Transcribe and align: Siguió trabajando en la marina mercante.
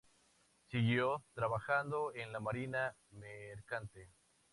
Siguió 0.71 1.23
trabajando 1.35 2.11
en 2.15 2.33
la 2.33 2.39
marina 2.39 2.95
mercante. 3.11 4.09